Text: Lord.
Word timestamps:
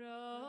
Lord. 0.00 0.47